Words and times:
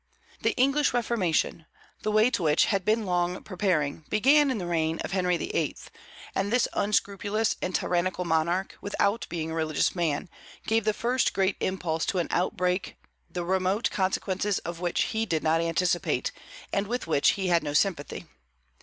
The 0.41 0.53
English 0.55 0.95
Reformation 0.95 1.67
the 2.01 2.09
way 2.11 2.31
to 2.31 2.41
which 2.41 2.65
had 2.65 2.83
been 2.83 3.05
long 3.05 3.43
preparing 3.43 4.03
began 4.09 4.49
in 4.49 4.57
the 4.57 4.65
reign 4.65 4.97
of 5.01 5.11
Henry 5.11 5.37
VIII.; 5.37 5.75
and 6.33 6.51
this 6.51 6.67
unscrupulous 6.73 7.55
and 7.61 7.75
tyrannical 7.75 8.25
monarch, 8.25 8.75
without 8.81 9.27
being 9.29 9.51
a 9.51 9.53
religious 9.53 9.93
man, 9.95 10.27
gave 10.65 10.85
the 10.85 10.93
first 10.95 11.33
great 11.33 11.55
impulse 11.59 12.03
to 12.07 12.17
an 12.17 12.29
outbreak 12.31 12.97
the 13.29 13.45
remote 13.45 13.91
consequences 13.91 14.57
of 14.65 14.79
which 14.79 15.03
he 15.13 15.27
did 15.27 15.43
not 15.43 15.61
anticipate, 15.61 16.31
and 16.73 16.87
with 16.87 17.05
which 17.05 17.33
he 17.37 17.49
had 17.49 17.61
no 17.61 17.73
sympathy. 17.73 18.25